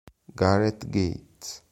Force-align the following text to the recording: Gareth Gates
Gareth 0.39 0.89
Gates 0.89 1.61